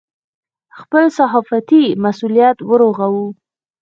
خپل 0.79 1.03
صحافتي 1.17 1.83
مسوولیت 2.03 2.57
ورغوو. 2.69 3.25